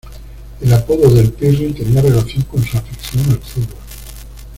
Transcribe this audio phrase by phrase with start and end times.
[0.61, 3.75] El apodo de "El Pirri" tenía relación con su afición al fútbol.